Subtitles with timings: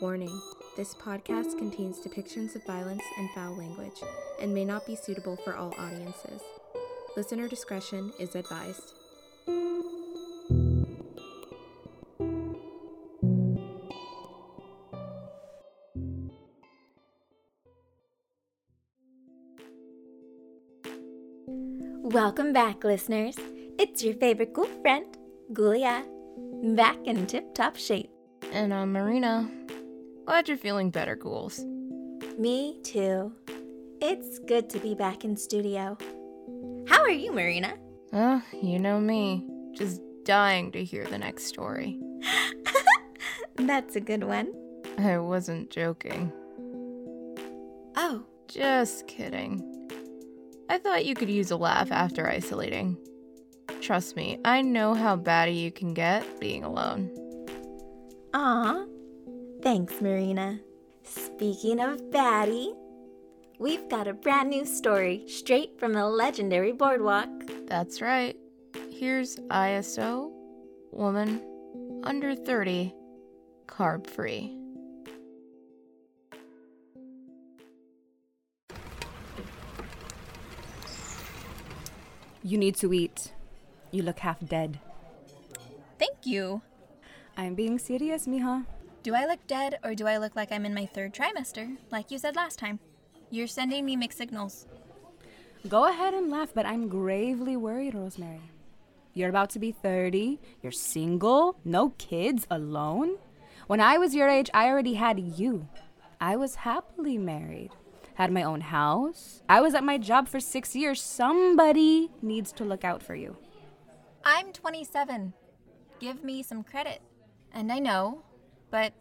[0.00, 0.42] Warning
[0.76, 4.02] this podcast contains depictions of violence and foul language
[4.38, 6.42] and may not be suitable for all audiences.
[7.16, 8.92] Listener discretion is advised.
[22.02, 23.36] Welcome back, listeners.
[23.78, 25.16] It's your favorite ghoul friend,
[25.54, 26.04] Ghoulia,
[26.76, 28.10] back in tip top shape.
[28.52, 29.65] And I'm Marina.
[30.26, 31.64] Glad you're feeling better, ghouls.
[32.38, 33.32] Me too.
[34.00, 35.96] It's good to be back in studio.
[36.88, 37.74] How are you, Marina?
[38.12, 39.46] Uh, you know me.
[39.72, 41.98] Just dying to hear the next story.
[43.56, 44.52] That's a good one.
[44.98, 46.32] I wasn't joking.
[47.96, 49.62] Oh, Just kidding.
[50.68, 52.96] I thought you could use a laugh after isolating.
[53.80, 57.10] Trust me, I know how batty you can get being alone.
[58.34, 58.84] aw.
[59.62, 60.60] Thanks, Marina.
[61.02, 62.72] Speaking of Batty,
[63.58, 67.28] we've got a brand new story straight from the legendary boardwalk.
[67.66, 68.36] That's right.
[68.90, 70.30] Here's ISO,
[70.92, 71.42] woman,
[72.04, 72.94] under 30,
[73.66, 74.56] carb free.
[82.42, 83.32] You need to eat.
[83.90, 84.78] You look half dead.
[85.98, 86.62] Thank you.
[87.36, 88.64] I'm being serious, mija.
[89.06, 92.10] Do I look dead or do I look like I'm in my third trimester, like
[92.10, 92.80] you said last time?
[93.30, 94.66] You're sending me mixed signals.
[95.68, 98.50] Go ahead and laugh, but I'm gravely worried, Rosemary.
[99.14, 100.40] You're about to be 30.
[100.60, 103.18] You're single, no kids, alone.
[103.68, 105.68] When I was your age, I already had you.
[106.20, 107.70] I was happily married,
[108.14, 109.40] had my own house.
[109.48, 111.00] I was at my job for six years.
[111.00, 113.36] Somebody needs to look out for you.
[114.24, 115.32] I'm 27.
[116.00, 117.02] Give me some credit.
[117.52, 118.24] And I know,
[118.76, 118.92] but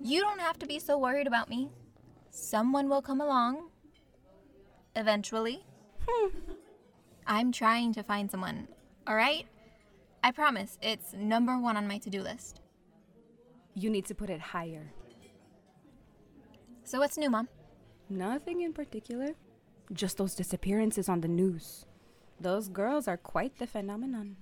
[0.00, 1.68] you don't have to be so worried about me.
[2.30, 3.68] Someone will come along.
[4.96, 5.62] Eventually.
[6.08, 6.28] Hmm.
[7.26, 8.68] I'm trying to find someone,
[9.06, 9.44] alright?
[10.24, 12.62] I promise, it's number one on my to do list.
[13.74, 14.94] You need to put it higher.
[16.84, 17.48] So, what's new, Mom?
[18.08, 19.34] Nothing in particular.
[19.92, 21.84] Just those disappearances on the news.
[22.40, 24.36] Those girls are quite the phenomenon.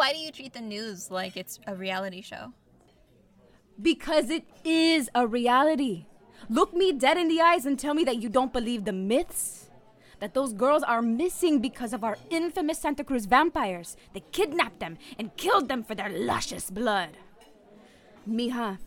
[0.00, 2.54] Why do you treat the news like it's a reality show?
[3.82, 6.06] Because it is a reality.
[6.48, 9.68] Look me dead in the eyes and tell me that you don't believe the myths.
[10.18, 13.94] That those girls are missing because of our infamous Santa Cruz vampires.
[14.14, 17.18] They kidnapped them and killed them for their luscious blood.
[18.26, 18.78] Mija,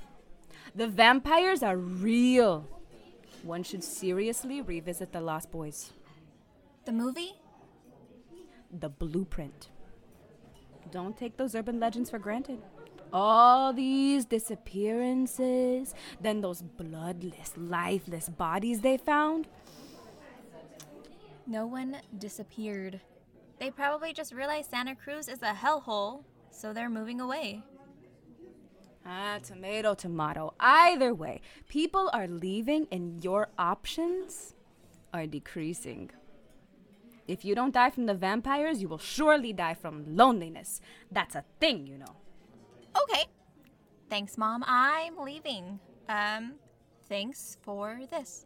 [0.74, 2.68] the vampires are real.
[3.44, 5.94] One should seriously revisit The Lost Boys.
[6.86, 7.34] The movie?
[8.72, 9.70] The blueprint.
[10.92, 12.62] Don't take those urban legends for granted.
[13.12, 19.48] All these disappearances, then those bloodless, lifeless bodies they found.
[21.46, 23.02] No one disappeared.
[23.60, 27.62] They probably just realized Santa Cruz is a hellhole, so they're moving away.
[29.06, 30.54] Ah, tomato, tomato.
[30.60, 34.56] Either way, people are leaving and your options
[35.14, 36.10] are decreasing.
[37.28, 40.82] If you don't die from the vampires, you will surely die from loneliness.
[41.12, 42.16] That's a thing, you know.
[43.02, 43.26] Okay.
[44.10, 44.64] Thanks, Mom.
[44.68, 45.80] I'm leaving.
[46.10, 46.54] Um,
[47.08, 48.46] thanks for this.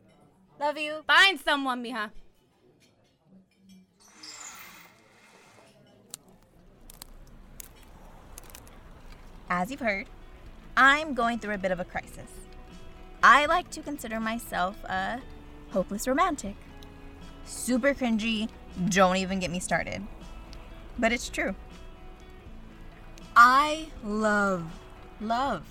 [0.60, 1.04] Love you.
[1.08, 2.12] Find someone, mija.
[9.50, 10.08] As you've heard,
[10.76, 12.32] I'm going through a bit of a crisis.
[13.24, 15.20] I like to consider myself a
[15.72, 16.56] hopeless romantic.
[17.46, 18.50] Super cringy,
[18.90, 20.06] don't even get me started.
[20.98, 21.56] But it's true.
[23.36, 24.66] I love
[25.20, 25.66] love.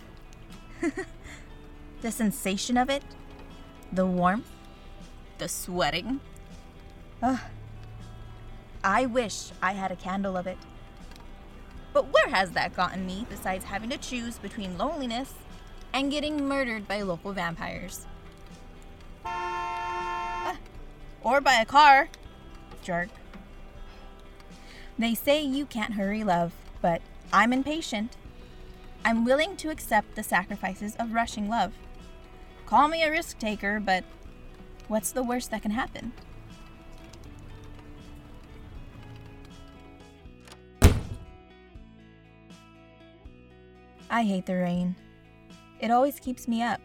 [2.03, 3.03] the sensation of it,
[3.93, 4.51] the warmth,
[5.39, 6.21] the sweating.
[7.23, 7.41] Ugh.
[8.85, 10.59] I wish I had a candle of it.
[11.93, 15.33] But where has that gotten me besides having to choose between loneliness
[15.93, 18.07] and getting murdered by local vampires?
[21.23, 22.09] Or by a car.
[22.87, 23.09] Jerk.
[24.97, 27.03] They say you can't hurry love, but
[27.33, 28.17] I'm impatient.
[29.05, 31.73] I'm willing to accept the sacrifices of rushing love.
[32.65, 34.05] Call me a risk taker, but
[34.87, 36.13] what's the worst that can happen?
[44.09, 44.95] I hate the rain.
[45.81, 46.81] It always keeps me up.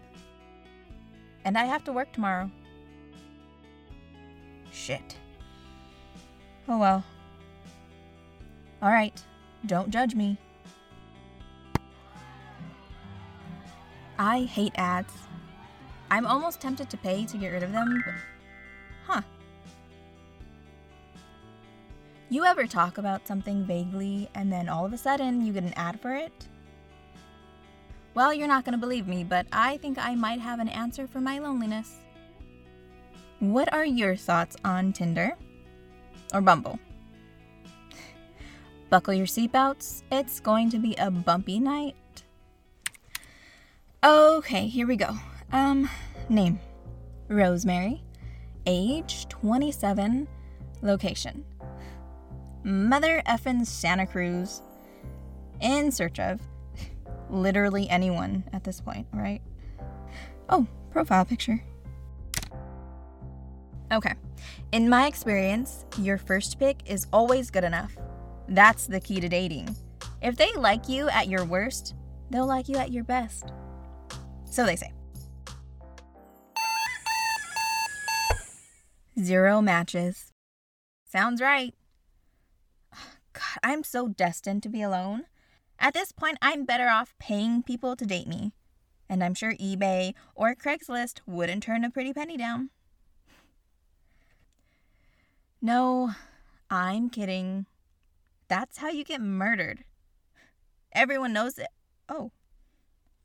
[1.46, 2.50] And I have to work tomorrow.
[4.72, 5.16] Shit.
[6.72, 7.04] Oh well.
[8.82, 9.22] Alright,
[9.66, 10.38] don't judge me.
[14.18, 15.14] I hate ads.
[16.10, 18.16] I'm almost tempted to pay to get rid of them, but.
[19.06, 19.22] Huh.
[22.30, 25.74] You ever talk about something vaguely and then all of a sudden you get an
[25.74, 26.48] ad for it?
[28.14, 31.06] Well, you're not going to believe me, but I think I might have an answer
[31.06, 31.98] for my loneliness.
[33.40, 35.36] What are your thoughts on Tinder?
[36.34, 36.80] Or Bumble?
[38.90, 40.04] Buckle your seatbelts.
[40.12, 41.96] It's going to be a bumpy night.
[44.04, 45.16] Okay, here we go.
[45.52, 45.90] Um,
[46.30, 46.60] name
[47.28, 48.04] Rosemary.
[48.66, 50.28] Age 27.
[50.82, 51.46] Location
[52.64, 54.62] Mother effin' Santa Cruz.
[55.62, 56.42] In search of
[57.30, 59.42] literally anyone at this point, right?
[60.50, 61.64] Oh, profile picture.
[63.92, 64.14] Okay.
[64.72, 67.96] In my experience, your first pick is always good enough.
[68.48, 69.76] That's the key to dating.
[70.22, 71.96] If they like you at your worst,
[72.30, 73.52] they'll like you at your best.
[74.46, 74.92] So they say.
[79.20, 80.32] Zero matches.
[81.06, 81.74] Sounds right.
[83.34, 85.26] God, I'm so destined to be alone.
[85.80, 88.54] At this point, I'm better off paying people to date me.
[89.10, 92.70] And I'm sure eBay or Craigslist wouldn't turn a pretty penny down.
[95.62, 96.12] No,
[96.72, 97.68] I'm kidding.
[98.48, 99.84] That's how you get murdered.
[100.92, 101.68] Everyone knows it.
[102.10, 102.32] Oh,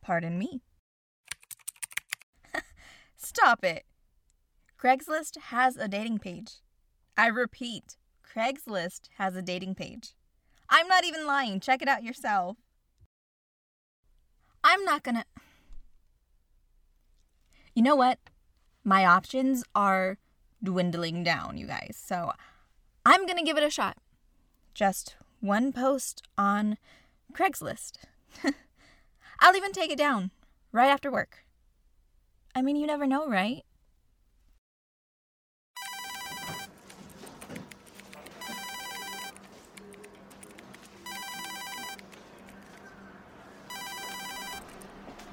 [0.03, 0.61] pardon me.
[3.17, 3.85] Stop it.
[4.79, 6.61] Craigslist has a dating page.
[7.17, 10.13] I repeat, Craigslist has a dating page.
[10.69, 11.59] I'm not even lying.
[11.59, 12.59] Check it out yourself.
[14.63, 15.25] I'm not gonna.
[17.75, 18.19] You know what?
[18.85, 20.19] My options are
[20.63, 22.01] dwindling down, you guys.
[22.03, 22.33] So
[23.05, 23.97] I'm gonna give it a shot.
[24.75, 26.77] Just one post on
[27.33, 27.99] Craigslist.
[29.41, 30.31] I'll even take it down
[30.73, 31.45] right after work.
[32.55, 33.63] I mean, you never know, right?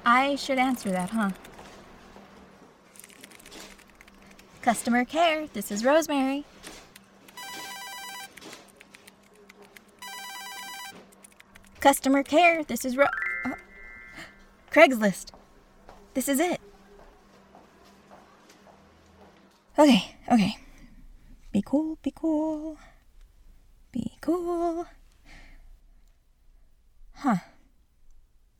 [0.06, 1.30] I should answer that, huh?
[4.64, 6.46] Customer care, this is Rosemary.
[11.80, 13.04] Customer care, this is Ro.
[13.44, 13.56] Oh.
[14.72, 15.32] Craigslist.
[16.14, 16.62] This is it.
[19.78, 20.56] Okay, okay.
[21.52, 22.78] Be cool, be cool.
[23.92, 24.86] Be cool.
[27.16, 27.36] Huh.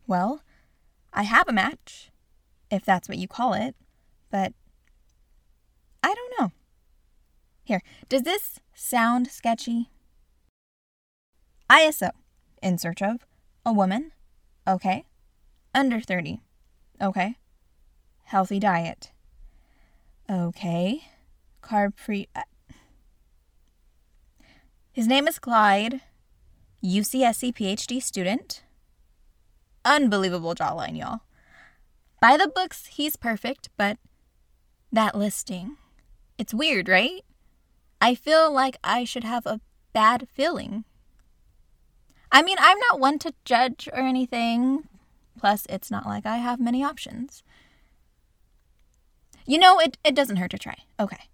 [0.06, 0.42] Well,
[1.14, 2.10] I have a match,
[2.70, 3.74] if that's what you call it,
[4.30, 4.52] but
[6.04, 6.52] I don't know.
[7.64, 7.80] Here,
[8.10, 9.88] does this sound sketchy?
[11.70, 12.10] ISO,
[12.62, 13.24] in search of
[13.64, 14.12] a woman,
[14.68, 15.06] okay.
[15.74, 16.42] Under 30,
[17.00, 17.36] okay.
[18.24, 19.12] Healthy diet,
[20.30, 21.04] okay.
[21.62, 22.28] Carb free.
[22.36, 22.42] Uh,
[24.92, 26.02] his name is Clyde,
[26.84, 28.62] UCSC PhD student.
[29.86, 31.20] Unbelievable jawline, y'all.
[32.20, 33.96] By the books, he's perfect, but
[34.92, 35.78] that listing.
[36.38, 37.24] It's weird, right?
[38.00, 39.60] I feel like I should have a
[39.93, 40.84] bad feeling.
[42.31, 44.88] I mean, I'm not one to judge or anything.
[45.38, 47.43] Plus, it's not like I have many options.
[49.46, 50.76] You know, it, it doesn't hurt to try.
[50.98, 51.29] Okay.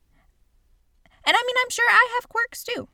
[1.25, 2.88] And I mean, I'm sure I have quirks too.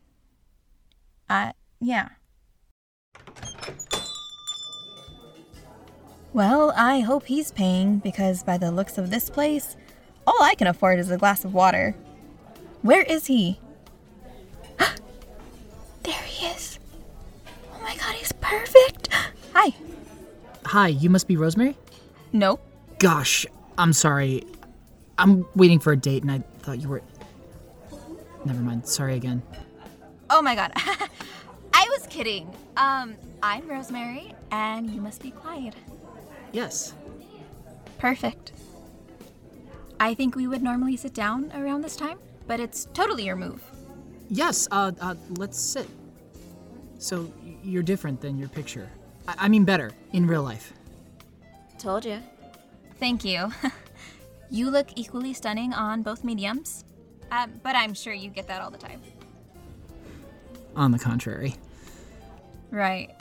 [1.29, 2.11] Uh, yeah.
[6.33, 9.77] Well, I hope he's paying because by the looks of this place,
[10.27, 11.95] all I can afford is a glass of water.
[12.83, 13.59] Where is he?
[16.03, 16.79] there he is.
[17.75, 19.09] Oh my god, he's perfect.
[19.55, 19.73] Hi.
[20.67, 21.77] Hi, you must be Rosemary?
[22.33, 22.59] No.
[22.99, 23.47] Gosh,
[23.79, 24.45] I'm sorry.
[25.19, 27.03] I'm waiting for a date and I thought you were.
[28.45, 28.87] Never mind.
[28.87, 29.43] Sorry again.
[30.31, 30.73] Oh my god.
[31.73, 32.49] I was kidding.
[32.77, 35.75] Um, I'm Rosemary and you must be Clyde.
[36.53, 36.95] Yes.
[37.99, 38.53] Perfect.
[39.99, 43.63] I think we would normally sit down around this time, but it's totally your move.
[44.29, 45.89] Yes, uh, uh let's sit.
[46.99, 48.89] So, you're different than your picture.
[49.29, 50.73] I, I mean, better, in real life.
[51.79, 52.21] Told you.
[52.99, 53.53] Thank you.
[54.51, 56.85] you look equally stunning on both mediums,
[57.31, 59.03] uh, but I'm sure you get that all the time.
[60.75, 61.55] On the contrary.
[62.71, 63.15] Right.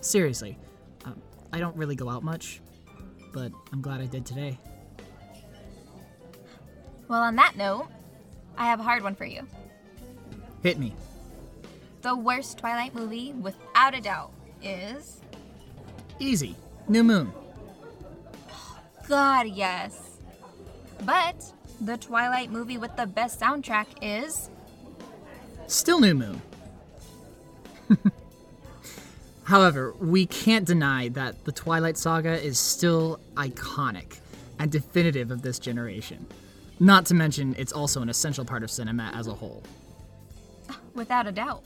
[0.00, 0.58] Seriously,
[1.04, 1.20] um,
[1.52, 2.60] I don't really go out much,
[3.32, 4.58] but I'm glad I did today.
[7.08, 7.88] Well, on that note,
[8.56, 9.46] I have a hard one for you.
[10.62, 10.94] Hit me.
[12.02, 14.30] The worst Twilight movie, without a doubt,
[14.62, 15.20] is.
[16.18, 16.54] Easy.
[16.86, 17.32] New Moon.
[19.08, 20.18] God, yes.
[21.04, 24.50] But the Twilight movie with the best soundtrack is.
[25.66, 26.42] Still New Moon.
[29.44, 34.18] However, we can't deny that the Twilight Saga is still iconic
[34.58, 36.26] and definitive of this generation.
[36.80, 39.62] Not to mention, it's also an essential part of cinema as a whole.
[40.94, 41.64] Without a doubt.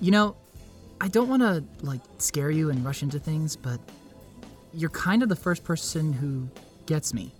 [0.00, 0.36] You know,
[1.00, 3.80] I don't want to, like, scare you and rush into things, but
[4.72, 6.48] you're kind of the first person who
[6.86, 7.32] gets me.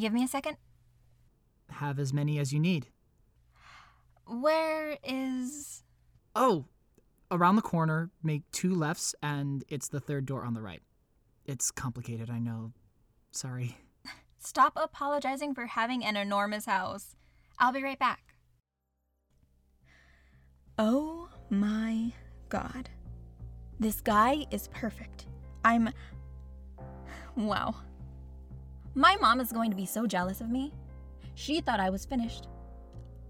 [0.00, 0.56] You give me a second?
[1.70, 2.88] Have as many as you need.
[4.26, 5.82] Where is.
[6.34, 6.64] Oh,
[7.30, 10.80] around the corner, make two lefts, and it's the third door on the right.
[11.44, 12.72] It's complicated, I know.
[13.30, 13.76] Sorry.
[14.38, 17.16] Stop apologizing for having an enormous house.
[17.58, 18.34] I'll be right back.
[20.78, 22.12] Oh my
[22.48, 22.88] god.
[23.78, 25.26] This guy is perfect.
[25.62, 25.90] I'm.
[27.36, 27.74] Wow.
[28.94, 30.72] My mom is going to be so jealous of me.
[31.34, 32.48] She thought I was finished.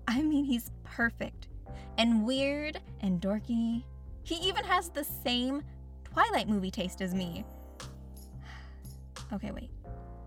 [0.09, 1.49] I mean, he's perfect
[1.99, 3.85] and weird and dorky.
[4.23, 5.63] He even has the same
[6.05, 7.45] Twilight movie taste as me.
[9.33, 9.71] Okay, wait.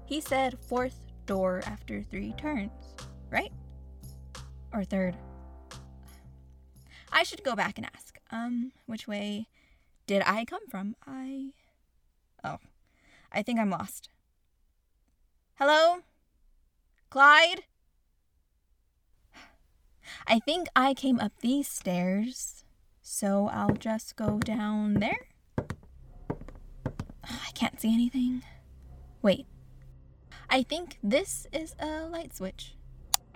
[0.05, 2.71] He said fourth door after three turns,
[3.29, 3.51] right?
[4.71, 5.17] Or third?
[7.11, 8.17] I should go back and ask.
[8.31, 9.47] Um, which way
[10.07, 10.95] did I come from?
[11.05, 11.49] I.
[12.45, 12.59] Oh,
[13.29, 14.07] I think I'm lost.
[15.57, 15.99] Hello?
[17.11, 17.61] Clyde?
[20.25, 22.63] I think I came up these stairs,
[23.03, 25.27] so I'll just go down there.
[27.23, 28.41] I can't see anything.
[29.21, 29.45] Wait.
[30.49, 32.73] I think this is a light switch.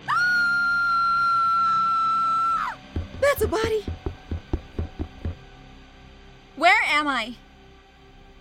[3.20, 3.84] That's a body.
[6.56, 7.36] Where am I?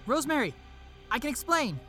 [0.08, 0.56] Rosemary,
[1.12, 1.80] I can explain.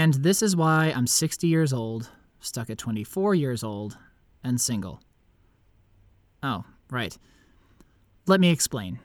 [0.00, 2.08] And this is why I'm 60 years old,
[2.40, 3.98] stuck at 24 years old,
[4.42, 5.02] and single.
[6.42, 7.18] Oh, right.
[8.26, 8.98] Let me explain.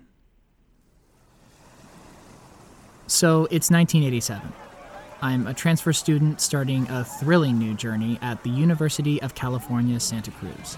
[3.07, 4.53] So, it's 1987.
[5.21, 10.31] I'm a transfer student starting a thrilling new journey at the University of California, Santa
[10.31, 10.77] Cruz.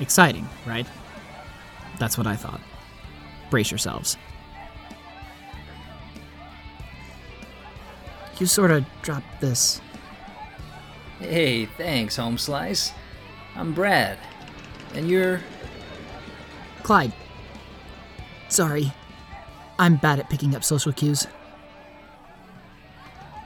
[0.00, 0.88] Exciting, right?
[2.00, 2.60] That's what I thought.
[3.48, 4.16] Brace yourselves.
[8.38, 9.80] You sort of dropped this.
[11.20, 12.92] Hey, thanks, Home Slice.
[13.54, 14.18] I'm Brad.
[14.94, 15.40] And you're.
[16.82, 17.12] Clyde.
[18.48, 18.92] Sorry.
[19.78, 21.26] I'm bad at picking up social cues.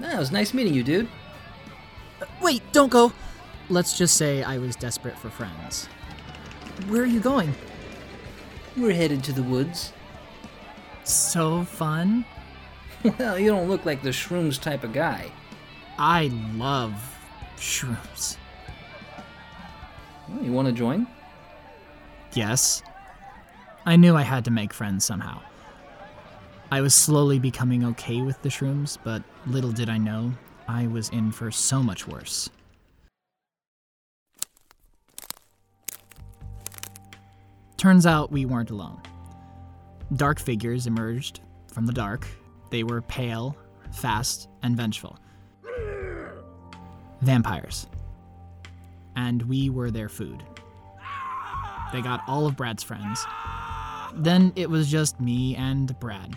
[0.00, 1.09] No, it was nice meeting you, dude.
[2.20, 3.12] Uh, wait, don't go!
[3.68, 5.87] Let's just say I was desperate for friends.
[6.88, 7.54] Where are you going?
[8.76, 9.92] We're headed to the woods.
[11.04, 12.25] So fun.
[13.19, 15.33] Well, you don't look like the shrooms type of guy.
[15.99, 16.92] I love
[17.57, 18.37] shrooms.
[20.28, 21.07] Well, you want to join?
[22.35, 22.83] Yes.
[23.87, 25.40] I knew I had to make friends somehow.
[26.71, 30.33] I was slowly becoming okay with the shrooms, but little did I know,
[30.69, 32.49] I was in for so much worse.
[37.76, 39.00] Turns out we weren't alone.
[40.14, 42.26] Dark figures emerged from the dark.
[42.71, 43.57] They were pale,
[43.93, 45.19] fast, and vengeful.
[47.21, 47.87] Vampires.
[49.17, 50.43] And we were their food.
[51.93, 53.25] They got all of Brad's friends.
[54.15, 56.37] Then it was just me and Brad.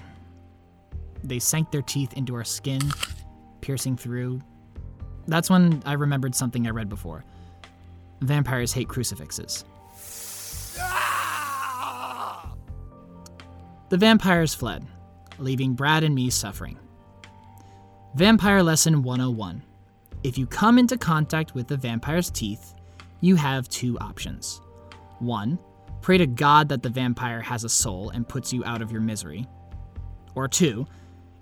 [1.23, 2.81] They sank their teeth into our skin,
[3.61, 4.41] piercing through.
[5.27, 7.23] That's when I remembered something I read before.
[8.21, 9.63] Vampires hate crucifixes.
[13.89, 14.85] The vampires fled,
[15.39, 16.77] leaving Brad and me suffering.
[18.15, 19.63] Vampire Lesson 101
[20.23, 22.73] If you come into contact with the vampire's teeth,
[23.21, 24.61] you have two options.
[25.19, 25.57] One,
[26.01, 29.01] pray to God that the vampire has a soul and puts you out of your
[29.01, 29.47] misery.
[30.35, 30.85] Or two,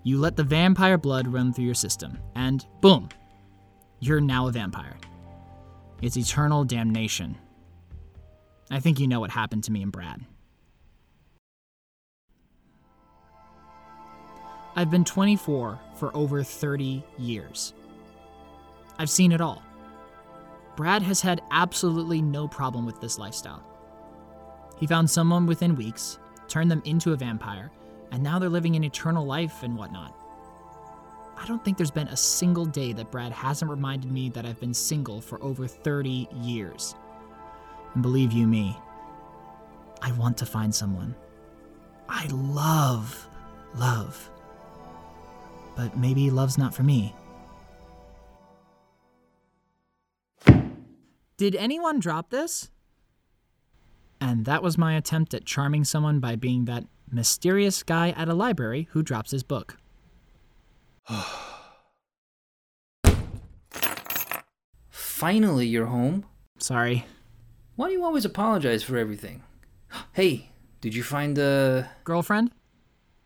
[0.02, 3.08] you let the vampire blood run through your system, and boom,
[4.00, 4.96] you're now a vampire.
[6.00, 7.36] It's eternal damnation.
[8.70, 10.20] I think you know what happened to me and Brad.
[14.74, 17.74] I've been 24 for over 30 years.
[18.98, 19.62] I've seen it all.
[20.76, 23.62] Brad has had absolutely no problem with this lifestyle.
[24.78, 27.70] He found someone within weeks, turned them into a vampire,
[28.10, 30.16] and now they're living an eternal life and whatnot.
[31.36, 34.60] I don't think there's been a single day that Brad hasn't reminded me that I've
[34.60, 36.94] been single for over 30 years.
[37.94, 38.76] And believe you me,
[40.00, 41.14] I want to find someone.
[42.08, 43.28] I love
[43.74, 44.30] love.
[45.76, 47.14] But maybe love's not for me.
[51.36, 52.70] Did anyone drop this?
[54.20, 58.34] And that was my attempt at charming someone by being that mysterious guy at a
[58.34, 59.76] library who drops his book.
[64.90, 66.24] Finally, you're home.
[66.58, 67.06] Sorry.
[67.74, 69.42] Why do you always apologize for everything?
[70.12, 70.50] Hey,
[70.80, 71.86] did you find the.
[72.04, 72.52] Girlfriend?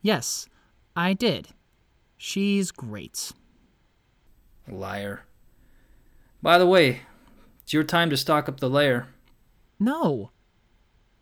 [0.01, 0.49] Yes,
[0.95, 1.49] I did.
[2.17, 3.33] She's great.
[4.69, 5.23] Liar.
[6.43, 7.03] By the way,
[7.63, 9.09] it's your time to stock up the lair.
[9.79, 10.31] No.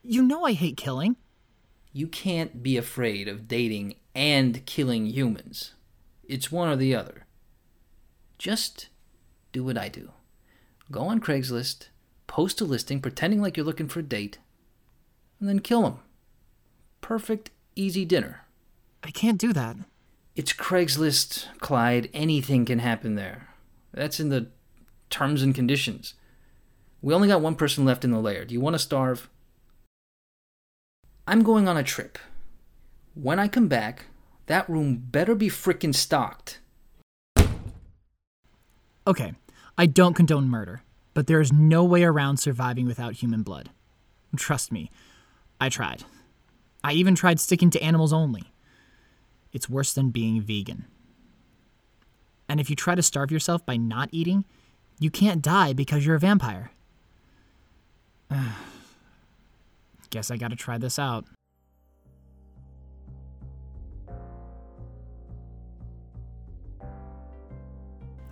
[0.03, 1.17] You know I hate killing.
[1.93, 5.75] You can't be afraid of dating and killing humans.
[6.25, 7.27] It's one or the other.
[8.39, 8.89] Just
[9.53, 10.11] do what I do.
[10.91, 11.89] Go on Craigslist,
[12.27, 14.39] post a listing pretending like you're looking for a date,
[15.41, 15.99] and then kill them.
[17.01, 18.43] Perfect, easy dinner.
[19.03, 19.77] I can't do that.
[20.37, 22.11] It's Craigslist, Clyde.
[22.13, 23.51] Anything can happen there.
[23.93, 24.49] That's in the
[25.09, 26.15] terms and conditions.
[27.01, 28.45] We only got one person left in the lair.
[28.45, 29.31] Do you want to starve?
[31.29, 32.19] I'm going on a trip.
[33.15, 34.07] When I come back,
[34.47, 36.59] that room better be frickin' stocked.
[39.07, 39.35] Okay,
[39.79, 43.71] I don't condone murder, but there is no way around surviving without human blood.
[44.35, 44.91] Trust me,
[45.61, 46.03] I tried.
[46.83, 48.54] I even tried sticking to animals only.
[49.55, 50.85] It's worse than being vegan.
[52.49, 54.45] And if you try to starve yourself by not eating,
[54.99, 56.73] you can't die because you're a vampire.
[60.11, 61.25] Guess I gotta try this out.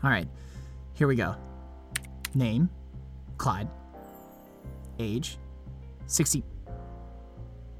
[0.04, 0.28] Alright,
[0.94, 1.36] here we go.
[2.34, 2.68] Name
[3.38, 3.68] Clyde.
[4.98, 5.38] Age
[6.06, 6.42] 60.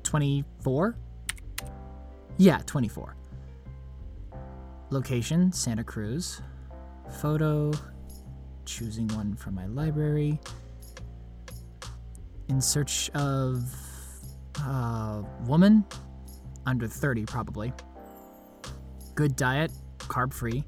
[0.05, 0.96] 24?
[2.38, 3.16] Yeah, 24.
[4.92, 6.42] Location Santa Cruz.
[7.22, 7.72] Photo
[8.66, 10.38] choosing one from my library.
[12.50, 13.64] In search of
[14.61, 15.87] a woman
[16.66, 17.72] under 30 probably.
[19.14, 20.62] Good diet, carb free.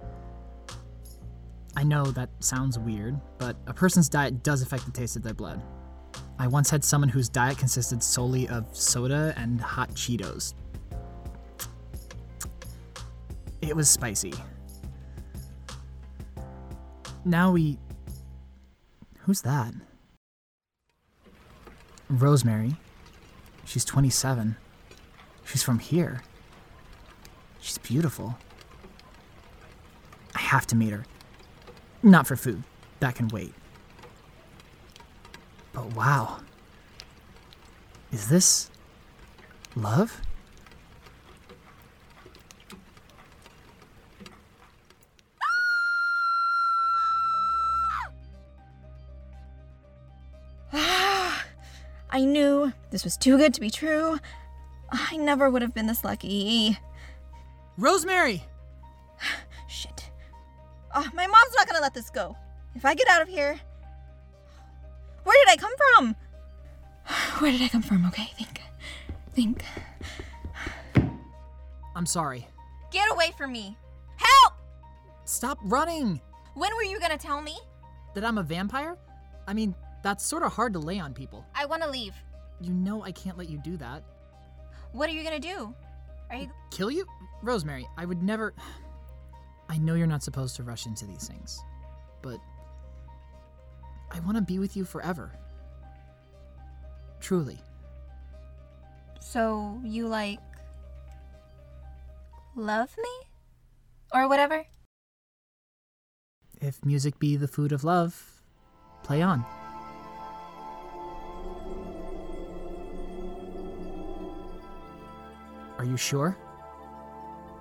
[1.76, 5.34] I know that sounds weird, but a person's diet does affect the taste of their
[5.34, 5.62] blood.
[6.38, 10.54] I once had someone whose diet consisted solely of soda and hot Cheetos.
[13.66, 14.35] It was spicy.
[17.24, 17.79] Now we.
[19.20, 19.72] Who's that?
[22.11, 22.77] Rosemary.
[23.64, 24.57] She's 27.
[25.46, 26.22] She's from here.
[27.59, 28.37] She's beautiful.
[30.35, 31.07] I have to meet her.
[32.03, 32.62] Not for food,
[33.00, 33.55] that can wait.
[35.72, 36.40] But wow.
[38.12, 38.70] Is this
[39.74, 40.20] love?
[52.14, 54.20] I knew this was too good to be true.
[54.88, 56.79] I never would have been this lucky.
[57.77, 58.44] Rosemary!
[59.66, 60.12] Shit.
[60.94, 62.37] Oh, my mom's not gonna let this go.
[62.77, 63.59] If I get out of here.
[65.24, 66.16] Where did I come from?
[67.40, 68.07] Where did I come from?
[68.07, 68.61] Okay, think.
[69.35, 69.64] Think.
[71.96, 72.46] I'm sorry.
[72.92, 73.77] Get away from me.
[74.18, 74.53] Help!
[75.24, 76.20] Stop running!
[76.55, 77.59] When were you gonna tell me?
[78.14, 78.96] That I'm a vampire?
[79.48, 81.44] I mean, that's sort of hard to lay on people.
[81.54, 82.14] I wanna leave.
[82.60, 84.04] You know I can't let you do that.
[84.92, 85.74] What are you gonna do?
[86.30, 86.50] Are you.
[86.70, 87.06] Kill you?
[87.42, 88.54] Rosemary, I would never.
[89.68, 91.58] I know you're not supposed to rush into these things,
[92.22, 92.38] but
[94.12, 95.32] I want to be with you forever.
[97.18, 97.58] Truly.
[99.20, 100.38] So, you like.
[102.54, 103.10] love me?
[104.12, 104.66] Or whatever?
[106.60, 108.42] If music be the food of love,
[109.02, 109.44] play on.
[115.85, 116.35] Are you sure?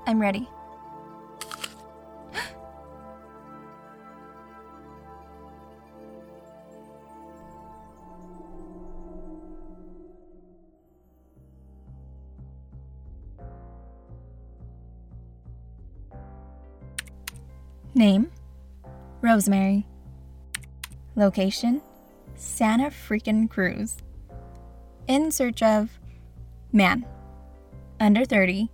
[0.07, 0.47] I'm ready.
[17.93, 18.31] Name
[19.19, 19.85] Rosemary.
[21.17, 21.81] Location
[22.37, 23.97] Santa Freakin' Cruz.
[25.09, 25.99] In search of
[26.71, 27.05] man.
[28.03, 28.69] Under 30.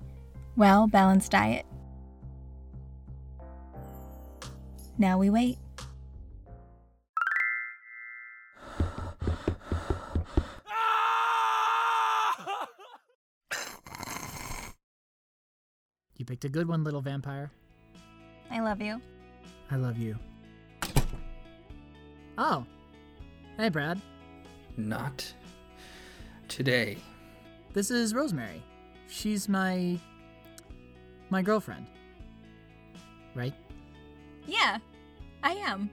[0.56, 1.64] Well balanced diet.
[4.98, 5.60] Now we wait.
[16.16, 17.52] You picked a good one, little vampire.
[18.50, 19.00] I love you.
[19.70, 20.18] I love you.
[22.36, 22.66] Oh.
[23.58, 24.02] Hey, Brad.
[24.76, 25.32] Not
[26.48, 26.98] today.
[27.74, 28.64] This is Rosemary.
[29.10, 30.00] She's my.
[31.30, 31.88] my girlfriend.
[33.36, 33.54] Right?
[34.48, 34.78] Yeah,
[35.44, 35.90] I am.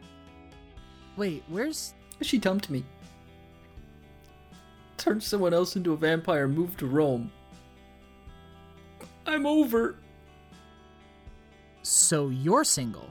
[1.17, 1.95] Wait, where's.
[2.23, 2.85] She dumped me.
[4.97, 7.31] Turned someone else into a vampire, moved to Rome.
[9.27, 9.97] I'm over.
[11.83, 13.11] So you're single?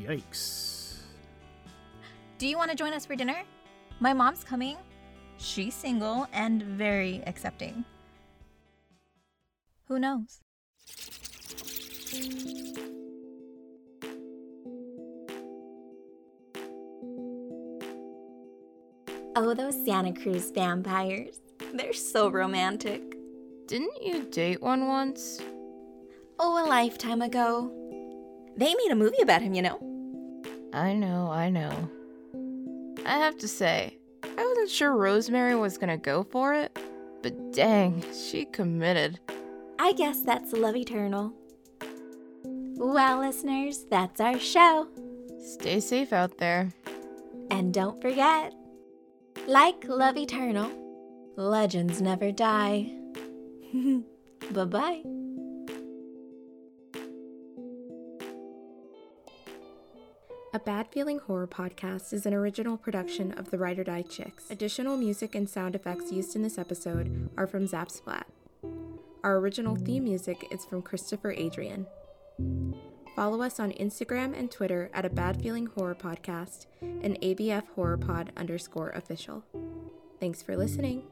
[0.00, 0.98] Yikes.
[2.38, 3.42] Do you want to join us for dinner?
[4.00, 4.76] My mom's coming.
[5.36, 7.84] She's single and very accepting.
[9.90, 10.40] Who knows?
[19.34, 21.40] Oh, those Santa Cruz vampires.
[21.74, 23.02] They're so romantic.
[23.66, 25.40] Didn't you date one once?
[26.38, 27.72] Oh, a lifetime ago.
[28.56, 29.80] They made a movie about him, you know.
[30.72, 31.90] I know, I know.
[33.04, 36.78] I have to say, I wasn't sure Rosemary was gonna go for it,
[37.22, 39.18] but dang, she committed.
[39.90, 41.32] I guess that's love eternal.
[42.76, 44.86] Well, listeners, that's our show.
[45.44, 46.72] Stay safe out there.
[47.50, 48.54] And don't forget
[49.48, 50.70] like love eternal,
[51.34, 52.92] legends never die.
[54.52, 55.02] bye bye.
[60.54, 64.48] A Bad Feeling Horror podcast is an original production of the Ride or Die Chicks.
[64.52, 68.22] Additional music and sound effects used in this episode are from Zapsplat.
[69.22, 71.86] Our original theme music is from Christopher Adrian.
[73.14, 77.98] Follow us on Instagram and Twitter at A Bad Feeling Horror Podcast and ABF Horror
[77.98, 79.44] Pod underscore official.
[80.20, 81.02] Thanks for listening.